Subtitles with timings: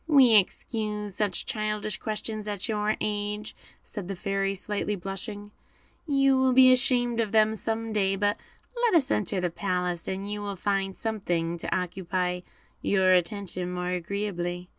[0.07, 5.51] "We excuse such childish questions at your age," said the Fairy, slightly blushing;
[6.07, 8.37] "you will be ashamed of them some day; but
[8.75, 12.41] let us enter the palace, and you will find something to occupy
[12.81, 14.69] your attention more agreeably."